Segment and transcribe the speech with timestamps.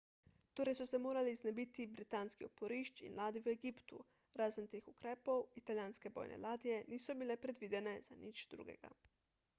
[0.59, 4.01] torej so se morali znebiti britanskih oporišč in ladij v egiptu
[4.43, 8.95] razen teh ukrepov italijanske bojne ladje niso bile predvidene za nič drugega